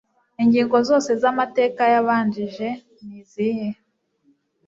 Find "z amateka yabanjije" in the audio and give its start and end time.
1.21-2.67